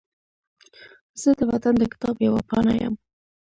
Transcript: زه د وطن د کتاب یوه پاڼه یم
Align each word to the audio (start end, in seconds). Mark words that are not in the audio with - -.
زه 1.21 1.29
د 1.39 1.41
وطن 1.51 1.73
د 1.79 1.83
کتاب 1.93 2.15
یوه 2.27 2.41
پاڼه 2.49 2.73
یم 2.81 2.93